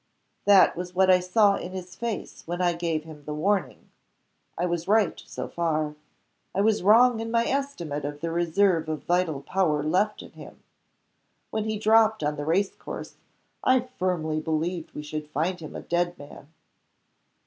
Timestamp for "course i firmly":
12.75-14.39